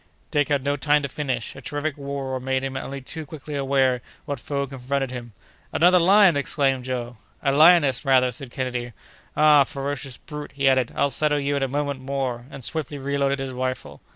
—"Dick 0.31 0.49
had 0.49 0.63
no 0.63 0.75
time 0.75 1.03
to 1.03 1.07
finish; 1.07 1.55
a 1.55 1.61
terrific 1.61 1.93
roar 1.95 2.39
made 2.39 2.63
him 2.63 2.75
only 2.75 3.01
too 3.01 3.23
quickly 3.23 3.53
aware 3.53 4.01
what 4.25 4.39
foe 4.39 4.65
confronted 4.65 5.11
him. 5.11 5.33
"Another 5.71 5.99
lion!" 5.99 6.35
exclaimed 6.35 6.85
Joe. 6.85 7.17
"A 7.43 7.51
lioness, 7.51 8.03
rather," 8.03 8.31
said 8.31 8.49
Kennedy. 8.49 8.93
"Ah! 9.37 9.63
ferocious 9.63 10.17
brute!" 10.17 10.53
he 10.53 10.67
added, 10.67 10.91
"I'll 10.95 11.11
settle 11.11 11.39
you 11.39 11.55
in 11.55 11.61
a 11.61 11.67
moment 11.67 11.99
more!" 11.99 12.47
and 12.49 12.63
swiftly 12.63 12.97
reloaded 12.97 13.37
his 13.37 13.51
rifle. 13.51 14.01